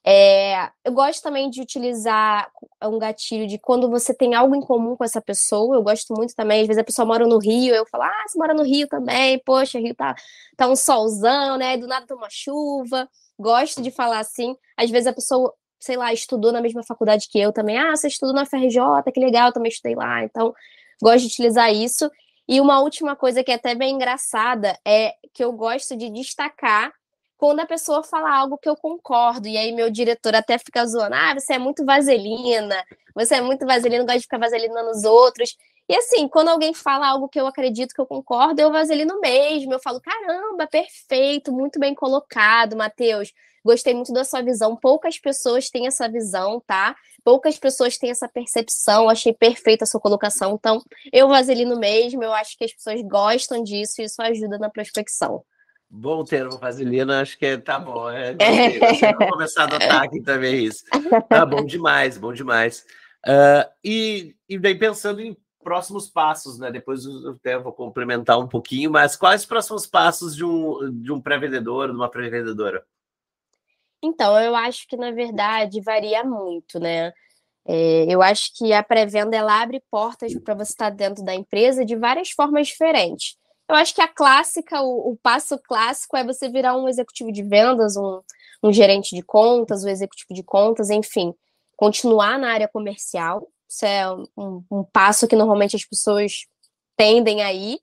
[0.03, 2.51] É, eu gosto também de utilizar
[2.83, 5.75] um gatilho de quando você tem algo em comum com essa pessoa.
[5.75, 8.37] Eu gosto muito também, às vezes a pessoa mora no Rio, eu falo, ah, você
[8.37, 10.15] mora no Rio também, poxa, Rio tá,
[10.57, 11.77] tá um solzão, né?
[11.77, 13.07] Do nada tá uma chuva.
[13.39, 14.55] Gosto de falar assim.
[14.77, 17.77] Às vezes a pessoa, sei lá, estudou na mesma faculdade que eu também.
[17.77, 18.79] Ah, você estudou na FRJ,
[19.13, 20.23] que legal, eu também estudei lá.
[20.23, 20.53] Então,
[21.01, 22.09] gosto de utilizar isso.
[22.47, 26.91] E uma última coisa que é até bem engraçada é que eu gosto de destacar
[27.41, 31.15] quando a pessoa fala algo que eu concordo, e aí meu diretor até fica zoando,
[31.15, 35.57] ah, você é muito vaselina, você é muito vaselina, gosta de ficar vaselina nos outros.
[35.89, 39.73] E assim, quando alguém fala algo que eu acredito que eu concordo, eu vaselino mesmo.
[39.73, 43.33] Eu falo, caramba, perfeito, muito bem colocado, Matheus.
[43.65, 44.75] Gostei muito da sua visão.
[44.75, 46.95] Poucas pessoas têm essa visão, tá?
[47.23, 49.09] Poucas pessoas têm essa percepção.
[49.09, 50.53] Achei perfeita a sua colocação.
[50.53, 50.79] Então,
[51.11, 52.23] eu vaselino mesmo.
[52.23, 55.43] Eu acho que as pessoas gostam disso e isso ajuda na prospecção.
[55.93, 58.09] Bom termo, vaselina, acho que tá bom.
[58.09, 59.13] É, é.
[59.13, 60.85] Vou começar a adotar aqui também isso.
[61.27, 62.85] Tá bom demais, bom demais.
[63.27, 66.71] Uh, e, e daí pensando em próximos passos, né?
[66.71, 71.11] Depois eu até vou complementar um pouquinho, mas quais os próximos passos de um, de
[71.11, 72.85] um pré-vendedor, de uma pré-vendedora?
[74.01, 77.11] Então, eu acho que, na verdade, varia muito, né?
[77.67, 81.83] É, eu acho que a pré-venda ela abre portas para você estar dentro da empresa
[81.83, 83.37] de várias formas diferentes.
[83.71, 87.41] Eu acho que a clássica, o, o passo clássico é você virar um executivo de
[87.41, 88.21] vendas, um,
[88.61, 91.33] um gerente de contas, um executivo de contas, enfim,
[91.77, 93.47] continuar na área comercial.
[93.69, 96.47] Isso é um, um passo que normalmente as pessoas
[96.97, 97.79] tendem a ir.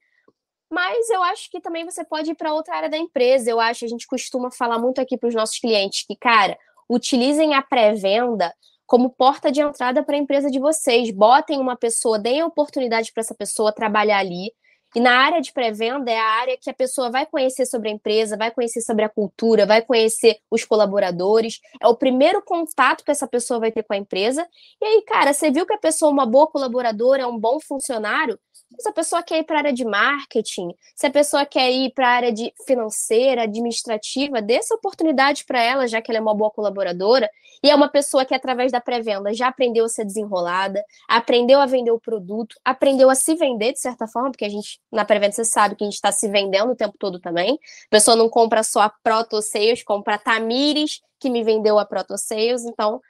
[0.70, 3.50] Mas eu acho que também você pode ir para outra área da empresa.
[3.50, 7.54] Eu acho, a gente costuma falar muito aqui para os nossos clientes que, cara, utilizem
[7.54, 8.54] a pré-venda
[8.86, 11.10] como porta de entrada para a empresa de vocês.
[11.10, 14.52] Botem uma pessoa, deem oportunidade para essa pessoa trabalhar ali.
[14.96, 17.92] E na área de pré-venda é a área que a pessoa vai conhecer sobre a
[17.92, 21.60] empresa, vai conhecer sobre a cultura, vai conhecer os colaboradores.
[21.80, 24.46] É o primeiro contato que essa pessoa vai ter com a empresa.
[24.80, 27.60] E aí, cara, você viu que a pessoa é uma boa colaboradora, é um bom
[27.60, 28.38] funcionário?
[28.76, 31.90] Se a pessoa quer ir para a área de marketing, se a pessoa quer ir
[31.94, 36.20] para a área de financeira, administrativa, dê essa oportunidade para ela, já que ela é
[36.20, 37.30] uma boa colaboradora.
[37.62, 41.66] E é uma pessoa que, através da pré-venda, já aprendeu a ser desenrolada, aprendeu a
[41.66, 45.32] vender o produto, aprendeu a se vender, de certa forma, porque a gente, na pré-venda,
[45.32, 47.54] você sabe que a gente está se vendendo o tempo todo também.
[47.54, 51.84] A pessoa não compra só a Proto Sales, compra a Tamires, que me vendeu a
[51.84, 52.64] Proto Sales.
[52.64, 53.00] Então,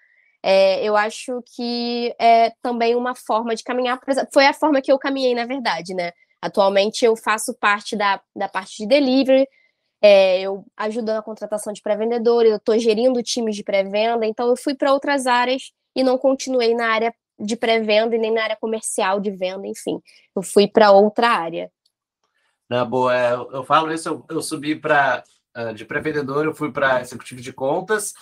[0.42, 4.00] é, eu acho que é também uma forma de caminhar.
[4.32, 6.12] Foi a forma que eu caminhei, na verdade, né?
[6.40, 9.46] Atualmente eu faço parte da, da parte de delivery,
[10.00, 14.56] é, eu ajudo na contratação de pré-vendedores, eu estou gerindo times de pré-venda, então eu
[14.56, 18.56] fui para outras áreas e não continuei na área de pré-venda e nem na área
[18.56, 20.00] comercial de venda, enfim.
[20.34, 21.70] Eu fui para outra área.
[22.68, 25.24] Na boa, é, eu, eu falo isso, eu, eu subi para
[25.74, 28.14] de pré-vendedor, eu fui para executivo de contas,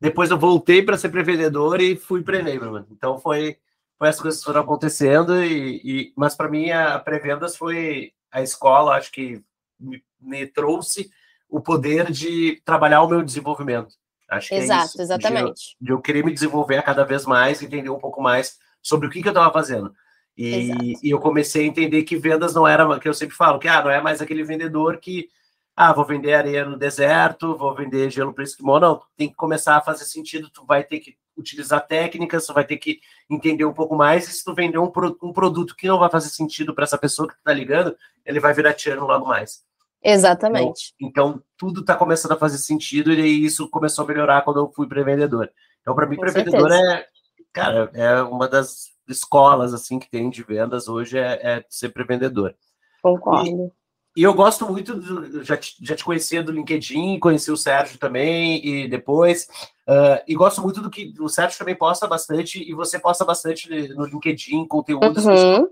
[0.00, 2.86] depois eu voltei para ser pré-vendedor e fui enablement.
[2.90, 3.58] Então foi,
[3.98, 8.96] foi as coisas foram acontecendo, e, e mas para mim a pré-vendas foi a escola,
[8.96, 9.42] acho que
[9.78, 11.10] me, me, trouxe
[11.48, 13.94] o poder de trabalhar o meu desenvolvimento.
[14.28, 15.76] Acho que Exato, é isso, exatamente.
[15.80, 19.10] De, de, eu querer me desenvolver cada vez mais, entender um pouco mais sobre o
[19.10, 19.94] que, que eu estava fazendo.
[20.36, 23.68] E, e, eu comecei a entender que vendas não era, que eu sempre falo, que
[23.68, 25.28] ah, não é mais aquele vendedor que
[25.76, 28.78] ah, vou vender areia no deserto, vou vender gelo para esquimó.
[28.78, 32.64] Não, tem que começar a fazer sentido, tu vai ter que utilizar técnicas, tu vai
[32.64, 35.88] ter que entender um pouco mais, e se tu vender um, pro, um produto que
[35.88, 39.26] não vai fazer sentido para essa pessoa que está ligando, ele vai virar tirano logo
[39.26, 39.64] mais.
[40.02, 40.94] Exatamente.
[41.00, 44.70] Então, então tudo está começando a fazer sentido, e isso começou a melhorar quando eu
[44.70, 45.50] fui pré-vendedor.
[45.80, 47.06] Então, para mim, pré-vendedor é,
[47.52, 52.54] cara, é uma das escolas assim que tem de vendas hoje é, é ser pré-vendedor.
[53.02, 53.48] Concordo.
[53.48, 53.83] E,
[54.16, 57.98] e eu gosto muito, do, já, te, já te conhecia do LinkedIn, conheci o Sérgio
[57.98, 59.48] também, e depois.
[59.88, 63.68] Uh, e gosto muito do que o Sérgio também posta bastante, e você posta bastante
[63.94, 65.24] no LinkedIn, conteúdos.
[65.26, 65.68] Uhum.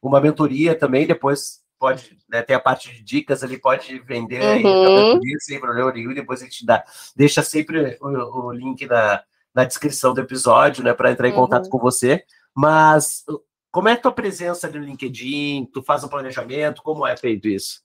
[0.00, 5.16] Uma mentoria também, depois pode né, ter a parte de dicas ali, pode vender uhum.
[5.16, 6.84] aí, sem problema nenhum, depois a gente dá.
[7.16, 9.20] Deixa sempre o, o link na,
[9.52, 11.40] na descrição do episódio, né, para entrar em uhum.
[11.40, 12.24] contato com você.
[12.54, 13.24] Mas
[13.74, 15.68] como é a tua presença no LinkedIn?
[15.74, 16.80] Tu faz um planejamento?
[16.80, 17.82] Como é feito isso?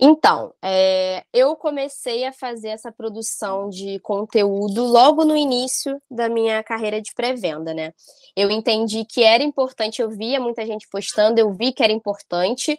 [0.00, 6.60] Então, é, eu comecei a fazer essa produção de conteúdo logo no início da minha
[6.64, 7.92] carreira de pré-venda, né?
[8.34, 12.76] Eu entendi que era importante, eu via muita gente postando, eu vi que era importante,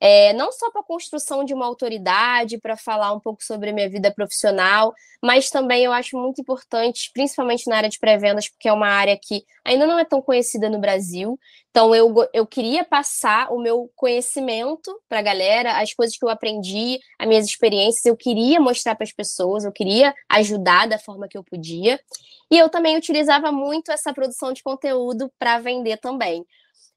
[0.00, 3.72] é, não só para a construção de uma autoridade, para falar um pouco sobre a
[3.72, 8.68] minha vida profissional, mas também eu acho muito importante, principalmente na área de pré-vendas, porque
[8.68, 11.38] é uma área que ainda não é tão conhecida no Brasil.
[11.70, 16.28] Então, eu, eu queria passar o meu conhecimento para a galera, as coisas que eu
[16.28, 21.28] aprendi, as minhas experiências, eu queria mostrar para as pessoas, eu queria ajudar da forma
[21.28, 22.00] que eu podia.
[22.50, 26.46] E eu também utilizava muito essa produção de conteúdo para vender também.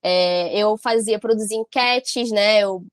[0.03, 2.59] É, eu fazia, produzir enquetes, né?
[2.59, 2.83] Eu,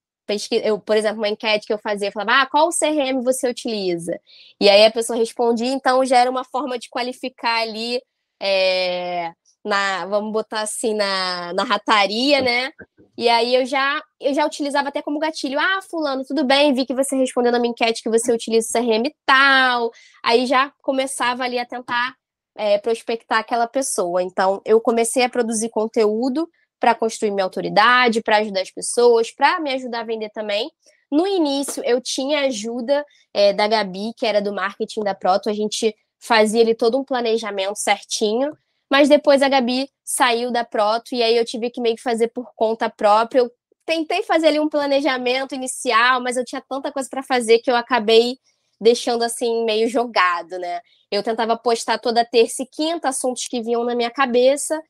[0.62, 4.18] eu, por exemplo, uma enquete que eu fazia, falava, ah, qual CRM você utiliza?
[4.60, 8.00] E aí a pessoa respondia, então já era uma forma de qualificar ali,
[8.40, 9.32] é,
[9.64, 12.70] na, vamos botar assim, na, na rataria, né?
[13.16, 16.86] E aí eu já, eu já utilizava até como gatilho, ah, fulano, tudo bem, vi
[16.86, 19.90] que você respondeu na minha enquete que você utiliza CRM e tal.
[20.22, 22.14] Aí já começava ali a tentar
[22.56, 24.22] é, prospectar aquela pessoa.
[24.22, 26.48] Então, eu comecei a produzir conteúdo
[26.80, 30.70] para construir minha autoridade, para ajudar as pessoas, para me ajudar a vender também.
[31.10, 35.54] No início, eu tinha ajuda é, da Gabi, que era do marketing da Proto, a
[35.54, 38.52] gente fazia ali todo um planejamento certinho,
[38.90, 42.28] mas depois a Gabi saiu da Proto e aí eu tive que meio que fazer
[42.28, 43.40] por conta própria.
[43.40, 43.52] Eu
[43.86, 47.76] tentei fazer ali um planejamento inicial, mas eu tinha tanta coisa para fazer que eu
[47.76, 48.38] acabei
[48.80, 50.80] deixando assim meio jogado, né?
[51.10, 54.80] Eu tentava postar toda terça e quinta assuntos que vinham na minha cabeça,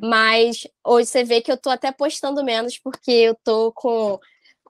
[0.00, 4.18] mas hoje você vê que eu tô até postando menos porque eu tô com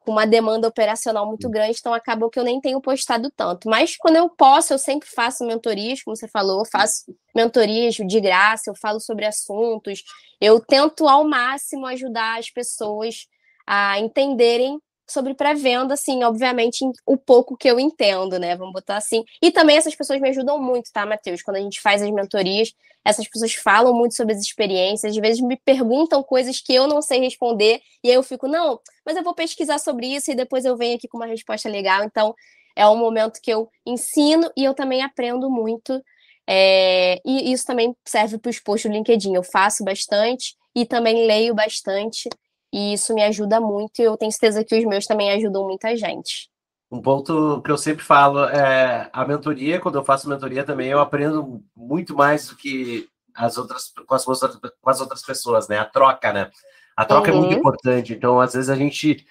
[0.07, 3.69] uma demanda operacional muito grande, então acabou que eu nem tenho postado tanto.
[3.69, 8.71] Mas quando eu posso, eu sempre faço mentorias, como você falou, faço mentorias de graça,
[8.71, 10.05] eu falo sobre assuntos,
[10.41, 13.27] eu tento ao máximo ajudar as pessoas
[13.67, 18.57] a entenderem sobre pré-venda, assim, obviamente, o pouco que eu entendo, né?
[18.57, 19.25] Vamos botar assim.
[19.41, 21.43] E também essas pessoas me ajudam muito, tá, Matheus?
[21.43, 22.73] Quando a gente faz as mentorias,
[23.05, 27.01] essas pessoas falam muito sobre as experiências, às vezes me perguntam coisas que eu não
[27.01, 30.65] sei responder, e aí eu fico, não, mas eu vou pesquisar sobre isso e depois
[30.65, 32.03] eu venho aqui com uma resposta legal.
[32.03, 32.35] Então,
[32.75, 36.03] é um momento que eu ensino e eu também aprendo muito.
[36.49, 37.21] É...
[37.25, 39.35] e isso também serve para os posts do LinkedIn.
[39.35, 42.29] Eu faço bastante e também leio bastante.
[42.73, 45.97] E isso me ajuda muito e eu tenho certeza que os meus também ajudam muita
[45.97, 46.51] gente.
[46.91, 51.01] Um ponto que eu sempre falo é a mentoria, quando eu faço mentoria também, eu
[51.01, 55.79] aprendo muito mais do que as outras com as outras, com as outras pessoas, né?
[55.79, 56.51] A troca, né?
[56.97, 57.37] A troca uhum.
[57.37, 57.59] é muito uhum.
[57.59, 58.13] importante.
[58.13, 59.27] Então, às vezes a gente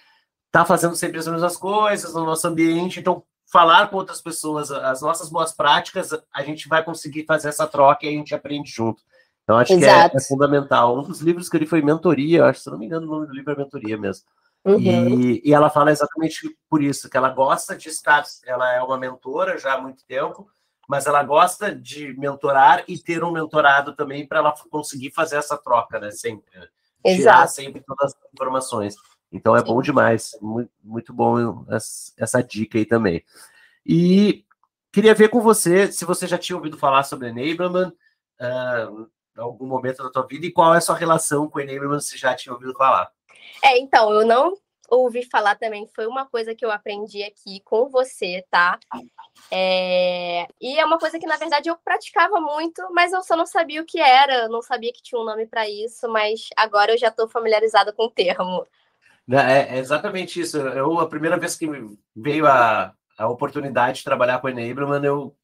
[0.52, 5.02] tá fazendo sempre as mesmas coisas no nosso ambiente, então falar com outras pessoas as
[5.02, 9.02] nossas boas práticas, a gente vai conseguir fazer essa troca e a gente aprende junto.
[9.45, 10.10] Então, acho Exato.
[10.10, 10.97] que é, é, fundamental.
[10.97, 13.34] Um dos livros que ele foi mentoria, acho, se não me engano, o nome do
[13.34, 14.25] livro é mentoria mesmo.
[14.65, 14.79] Uhum.
[14.79, 18.97] E, e ela fala exatamente por isso, que ela gosta de estar, ela é uma
[18.97, 20.49] mentora já há muito tempo,
[20.89, 25.55] mas ela gosta de mentorar e ter um mentorado também para ela conseguir fazer essa
[25.55, 26.10] troca, né?
[26.10, 26.49] Sempre.
[27.03, 27.17] Exato.
[27.17, 28.95] Tirar sempre todas as informações.
[29.31, 29.65] Então é Sim.
[29.65, 33.23] bom demais, muito, muito bom essa, essa dica aí também.
[33.86, 34.43] E
[34.91, 37.91] queria ver com você se você já tinha ouvido falar sobre enablement,
[38.41, 42.00] uh, algum momento da tua vida e qual é a sua relação com o enablement,
[42.00, 43.10] se já tinha ouvido falar.
[43.63, 44.58] É, então, eu não
[44.89, 48.80] ouvi falar também, foi uma coisa que eu aprendi aqui com você, tá?
[49.52, 50.48] É...
[50.62, 53.82] E é uma coisa que, na verdade, eu praticava muito, mas eu só não sabia
[53.82, 57.08] o que era, não sabia que tinha um nome para isso, mas agora eu já
[57.08, 58.65] estou familiarizada com o termo.
[59.28, 60.58] Né, é, é exatamente isso.
[60.58, 61.67] Eu, a primeira vez que
[62.15, 65.36] veio a, a oportunidade de trabalhar com o Enablement, eu.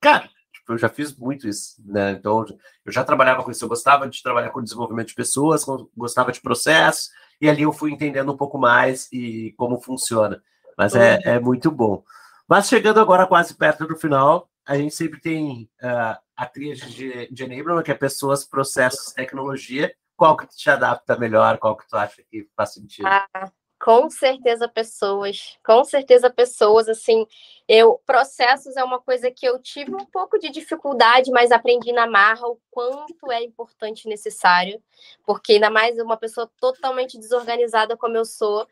[0.00, 0.28] Cara,
[0.68, 2.12] eu já fiz muito isso, né?
[2.12, 2.44] Então,
[2.84, 5.64] eu já trabalhava com isso, eu gostava de trabalhar com desenvolvimento de pessoas,
[5.96, 10.42] gostava de processos, e ali eu fui entendendo um pouco mais e como funciona.
[10.76, 11.20] Mas é, uhum.
[11.24, 12.02] é muito bom.
[12.48, 17.28] Mas chegando agora quase perto do final, a gente sempre tem uh, a tríade de,
[17.30, 19.94] de enablement, que é pessoas, processos, tecnologia.
[20.16, 21.58] Qual que te adapta melhor?
[21.58, 23.06] Qual que tu acha que faz sentido?
[23.06, 23.50] Ah,
[23.84, 27.26] com certeza pessoas, com certeza pessoas, assim,
[27.68, 32.06] eu, processos é uma coisa que eu tive um pouco de dificuldade, mas aprendi na
[32.06, 34.82] marra o quanto é importante e necessário,
[35.26, 38.66] porque ainda mais uma pessoa totalmente desorganizada como eu sou,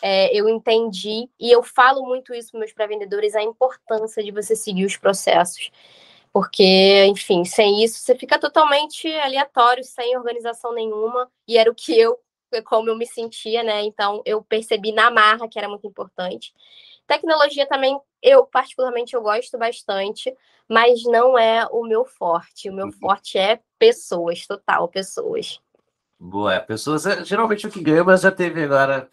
[0.00, 4.56] é, eu entendi, e eu falo muito isso para meus pré-vendedores, a importância de você
[4.56, 5.70] seguir os processos,
[6.32, 12.00] porque, enfim, sem isso você fica totalmente aleatório, sem organização nenhuma, e era o que
[12.00, 12.18] eu
[12.62, 13.82] como eu me sentia, né?
[13.82, 16.52] Então eu percebi na marra que era muito importante.
[17.06, 20.34] Tecnologia também, eu particularmente eu gosto bastante,
[20.68, 22.70] mas não é o meu forte.
[22.70, 22.92] O meu uhum.
[22.92, 25.60] forte é pessoas, total, pessoas.
[26.18, 29.08] Boa, é, pessoas é geralmente o que ganha, mas já teve agora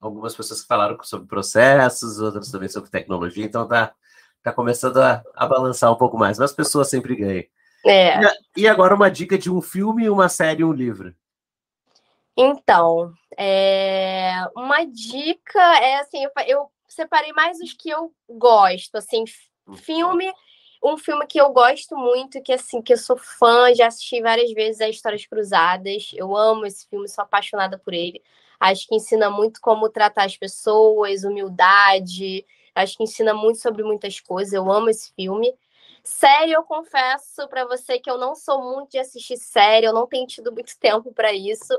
[0.00, 3.94] algumas pessoas que falaram sobre processos, outras também sobre tecnologia, então tá,
[4.42, 7.44] tá começando a, a balançar um pouco mais, mas pessoas sempre ganham.
[7.84, 8.20] É.
[8.20, 11.14] E, e agora uma dica de um filme, uma série, um livro.
[12.36, 14.44] Então, é...
[14.54, 19.24] uma dica é assim, eu, separei mais os que eu gosto, assim,
[19.76, 20.32] filme,
[20.82, 24.52] um filme que eu gosto muito, que assim, que eu sou fã, já assisti várias
[24.52, 26.10] vezes é Histórias Cruzadas.
[26.14, 28.22] Eu amo esse filme, sou apaixonada por ele.
[28.60, 32.46] Acho que ensina muito como tratar as pessoas, humildade.
[32.74, 34.52] Acho que ensina muito sobre muitas coisas.
[34.52, 35.52] Eu amo esse filme.
[36.04, 40.06] Série, eu confesso para você que eu não sou muito de assistir série, eu não
[40.06, 41.76] tenho tido muito tempo para isso.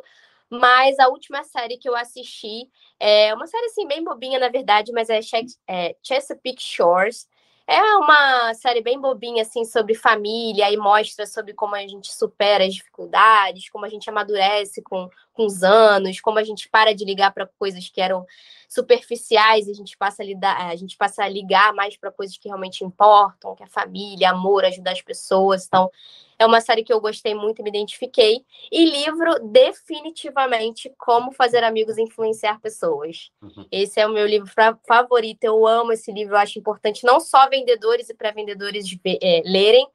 [0.50, 4.92] Mas a última série que eu assisti é uma série assim bem bobinha, na verdade,
[4.92, 5.20] mas é,
[5.68, 7.28] é Chesapeake Shores.
[7.70, 12.64] É uma série bem bobinha, assim, sobre família e mostra sobre como a gente supera
[12.64, 17.04] as dificuldades, como a gente amadurece com, com os anos, como a gente para de
[17.04, 18.26] ligar para coisas que eram
[18.70, 22.38] superficiais e a gente passa a, lidar, a gente passa a ligar mais para coisas
[22.38, 25.66] que realmente importam, que é família, amor, ajudar as pessoas.
[25.68, 25.92] Então,
[26.40, 28.46] é uma série que eu gostei muito, me identifiquei.
[28.72, 33.32] E livro, definitivamente, Como Fazer Amigos e Influenciar Pessoas.
[33.42, 33.66] Uhum.
[33.72, 34.50] Esse é o meu livro
[34.88, 39.88] favorito, eu amo esse livro, eu acho importante não só vendedores e pré-vendedores é, lerem,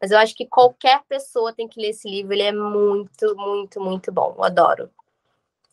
[0.00, 3.80] mas eu acho que qualquer pessoa tem que ler esse livro, ele é muito, muito,
[3.80, 4.90] muito bom, eu adoro.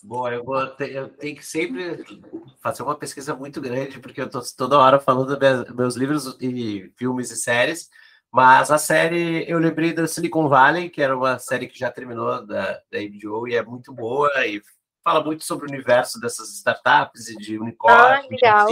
[0.04, 2.04] Bom, eu, vou ter, eu tenho que sempre
[2.62, 6.92] fazer uma pesquisa muito grande, porque eu estou toda hora falando dos meus livros e
[6.96, 7.90] filmes e séries,
[8.32, 12.46] mas a série, eu lembrei da Silicon Valley, que era uma série que já terminou
[12.46, 14.62] da, da HBO e é muito boa e
[15.04, 18.42] fala muito sobre o universo dessas startups e de unicórnios.
[18.44, 18.66] Ah.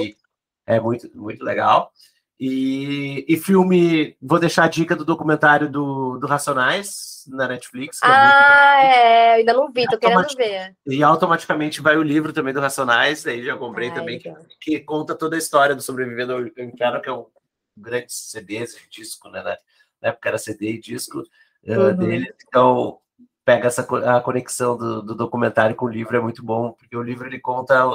[0.67, 1.91] É muito, muito legal.
[2.37, 8.01] E, e filme, vou deixar a dica do documentário do, do Racionais na Netflix.
[8.03, 10.75] É ah, é, ainda não vi, tô querendo ver.
[10.85, 14.79] E automaticamente vai o livro também do Racionais, aí já comprei Ai, também, que, que,
[14.81, 17.25] conta toda a história do Sobrevivendo ao Inferno, que é um
[17.75, 19.43] grande CD, de disco, né?
[20.01, 21.95] Na época era CD e disco uh, uhum.
[21.95, 22.33] dele.
[22.47, 22.99] Então,
[23.43, 27.03] pega essa a conexão do, do documentário com o livro, é muito bom, porque o
[27.03, 27.89] livro ele conta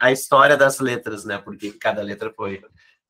[0.00, 1.38] a história das letras, né?
[1.38, 2.62] Porque cada letra foi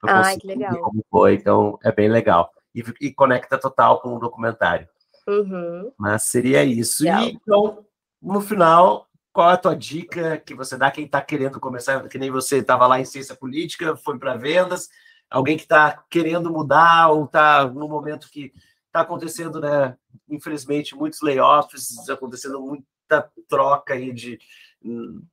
[0.02, 0.78] ah, que legal.
[0.80, 2.50] Como foi, então é bem legal.
[2.74, 4.88] E, e conecta total com o documentário.
[5.26, 5.92] Uhum.
[5.98, 7.02] Mas seria isso.
[7.02, 7.22] Legal.
[7.22, 7.86] E então,
[8.20, 12.30] no final, qual a tua dica que você dá quem está querendo começar, que nem
[12.30, 14.88] você estava lá em ciência política, foi para vendas,
[15.30, 18.52] alguém que está querendo mudar ou está no momento que
[18.86, 19.96] está acontecendo, né?
[20.28, 24.38] Infelizmente, muitos layoffs, acontecendo muita troca aí de,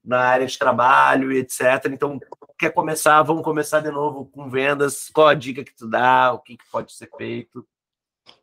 [0.03, 1.85] na área de trabalho e etc.
[1.91, 2.19] Então,
[2.57, 5.09] quer começar, vamos começar de novo com vendas.
[5.09, 6.33] Qual a dica que tu dá?
[6.33, 7.65] O que, que pode ser feito?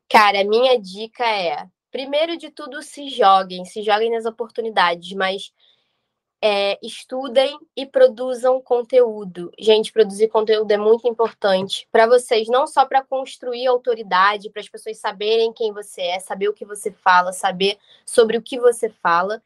[0.09, 5.53] Cara, minha dica é, primeiro de tudo, se joguem, se joguem nas oportunidades, mas
[6.43, 9.53] é, estudem e produzam conteúdo.
[9.59, 14.69] Gente, produzir conteúdo é muito importante para vocês, não só para construir autoridade, para as
[14.69, 18.89] pessoas saberem quem você é, saber o que você fala, saber sobre o que você
[18.89, 19.43] fala,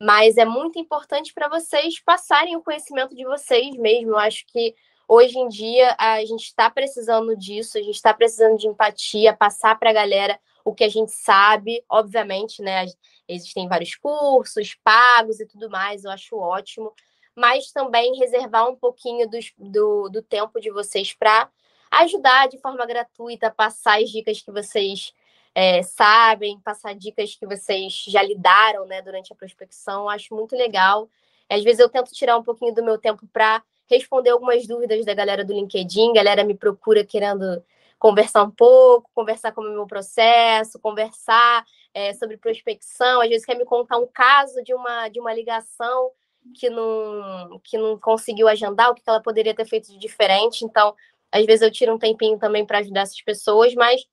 [0.00, 4.10] mas é muito importante para vocês passarem o conhecimento de vocês mesmo.
[4.10, 4.74] Eu acho que
[5.08, 9.78] hoje em dia a gente está precisando disso, a gente está precisando de empatia, passar
[9.78, 12.84] para a galera o que a gente sabe, obviamente, né?
[13.28, 16.92] Existem vários cursos pagos e tudo mais, eu acho ótimo,
[17.34, 21.50] mas também reservar um pouquinho do, do, do tempo de vocês para
[21.90, 25.12] ajudar de forma gratuita, passar as dicas que vocês
[25.54, 30.08] é, sabem, passar dicas que vocês já lidaram né, durante a prospecção.
[30.08, 31.08] Acho muito legal.
[31.48, 35.14] Às vezes eu tento tirar um pouquinho do meu tempo para responder algumas dúvidas da
[35.14, 36.12] galera do LinkedIn.
[36.12, 37.62] Galera me procura querendo
[37.98, 43.20] conversar um pouco, conversar como é o meu processo, conversar é, sobre prospecção.
[43.20, 46.10] Às vezes quer me contar um caso de uma, de uma ligação
[46.54, 50.64] que não, que não conseguiu agendar, o que ela poderia ter feito de diferente.
[50.64, 50.94] Então,
[51.30, 54.06] às vezes eu tiro um tempinho também para ajudar essas pessoas, mas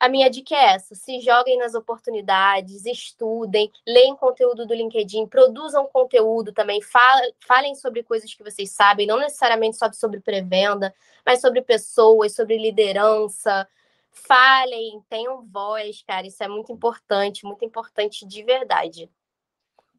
[0.00, 5.86] a minha dica é essa: se joguem nas oportunidades, estudem, leem conteúdo do LinkedIn, produzam
[5.86, 10.94] conteúdo também, falem sobre coisas que vocês sabem, não necessariamente só sobre pré-venda,
[11.26, 13.68] mas sobre pessoas, sobre liderança.
[14.10, 19.08] Falem, tenham voz, cara, isso é muito importante, muito importante de verdade.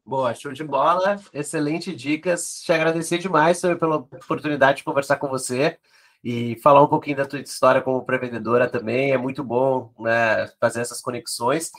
[0.04, 2.60] Boa, show de bola, excelente dicas.
[2.62, 5.78] Te agradecer demais pela oportunidade de conversar com você
[6.22, 9.12] e falar um pouquinho da tua história como pré-vendedora também.
[9.12, 11.70] É muito bom né, fazer essas conexões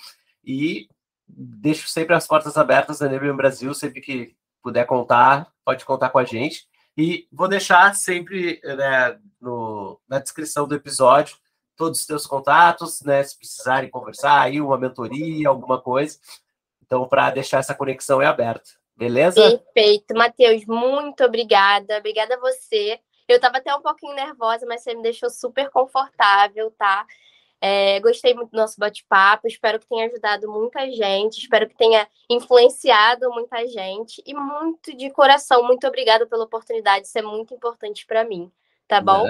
[0.44, 0.88] e
[1.28, 6.20] deixo sempre as portas abertas da Nebium Brasil, sempre que puder contar, pode contar com
[6.20, 6.68] a gente.
[6.98, 11.38] E vou deixar sempre né, no, na descrição do episódio
[11.78, 13.24] todos os teus contatos, né?
[13.24, 16.20] Se precisarem conversar aí, uma mentoria, alguma coisa.
[16.84, 18.70] Então, para deixar essa conexão é aberta.
[18.96, 19.42] Beleza?
[19.42, 20.66] Perfeito, Matheus.
[20.66, 21.98] Muito obrigada.
[21.98, 23.00] Obrigada a você
[23.32, 27.06] eu estava até um pouquinho nervosa, mas você me deixou super confortável, tá?
[27.64, 32.08] É, gostei muito do nosso bate-papo, espero que tenha ajudado muita gente, espero que tenha
[32.28, 38.04] influenciado muita gente e muito de coração, muito obrigada pela oportunidade, isso é muito importante
[38.08, 38.52] para mim,
[38.88, 39.28] tá bom?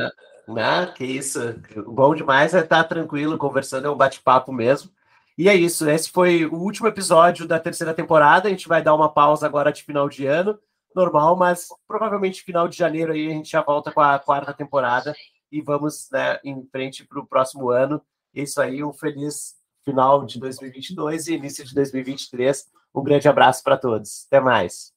[0.57, 1.39] Ah, que isso,
[1.85, 4.89] bom demais é estar tranquilo, conversando, é um bate-papo mesmo.
[5.37, 8.95] E é isso, esse foi o último episódio da terceira temporada, a gente vai dar
[8.95, 10.57] uma pausa agora de final de ano,
[10.95, 15.15] normal, mas provavelmente final de janeiro aí a gente já volta com a quarta temporada
[15.51, 18.01] e vamos né, em frente para o próximo ano.
[18.33, 22.69] Isso aí, um feliz final de 2022 e início de 2023.
[22.93, 24.25] Um grande abraço para todos.
[24.27, 24.93] Até mais.